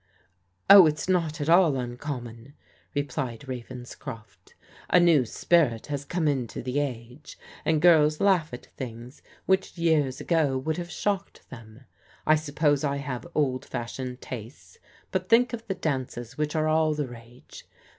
"Oh, 0.67 0.87
it's 0.87 1.07
not 1.07 1.39
at 1.39 1.47
all 1.47 1.75
uncommon," 1.77 2.55
replied 2.95 3.41
Ravenscroft." 3.47 4.55
A 4.89 4.99
new 4.99 5.25
spirit 5.25 5.85
has 5.93 6.05
come 6.05 6.27
into 6.27 6.63
the 6.63 6.79
age, 6.79 7.37
and 7.65 7.79
girls 7.83 8.19
laugh 8.19 8.51
at 8.51 8.65
things, 8.65 9.21
which 9.45 9.77
years 9.77 10.19
ago 10.19 10.57
would 10.57 10.77
have 10.77 10.89
shocked 10.89 11.47
them. 11.51 11.81
I 12.25 12.33
suppose 12.33 12.83
I 12.83 12.95
have 12.97 13.27
old 13.35 13.63
fashioned 13.63 14.21
tastes, 14.21 14.79
but 15.11 15.29
think 15.29 15.53
of 15.53 15.67
the 15.67 15.75
dances 15.75 16.35
which 16.35 16.55
are 16.55 16.67
all 16.67 16.95
the 16.95 17.07
rage. 17.07 17.67